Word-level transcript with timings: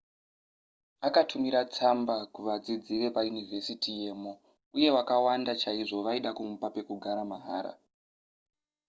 akatumira 1.07 1.59
tsamba 1.73 2.15
kuvadzidzi 2.33 2.93
vepayunivhesiti 3.01 3.89
yemo 3.99 4.31
uye 4.75 4.87
vakawanda 4.95 5.51
chaizvo 5.61 5.97
vaida 6.07 6.29
kumupa 6.37 6.67
pekugara 6.75 7.23
mahara 7.31 7.71